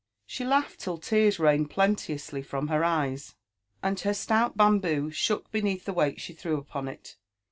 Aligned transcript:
She 0.25 0.43
laughed 0.43 0.79
till 0.79 0.97
tears 0.97 1.37
rained 1.37 1.69
plenteously 1.69 2.41
from 2.41 2.69
her 2.69 2.83
eye$, 2.83 3.15
and 3.83 3.99
her 3.99 4.15
stout 4.15 4.57
bamboo 4.57 5.11
shook 5.11 5.51
beneath 5.51 5.85
the 5.85 5.93
weight 5.93 6.19
she 6.19 6.33
threw 6.33 6.57
upon 6.57 6.87
it. 6.87 7.17